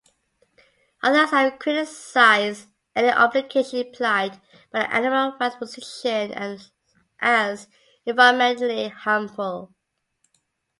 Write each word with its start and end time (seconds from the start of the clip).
Others 1.03 1.29
have 1.29 1.59
criticized 1.59 2.65
any 2.95 3.09
obligation 3.11 3.85
implied 3.85 4.41
by 4.71 4.79
the 4.79 4.91
animal 4.91 5.37
rights 5.39 5.57
position 5.57 6.59
as 7.19 7.67
environmentally 8.07 8.89
harmful. 8.91 9.75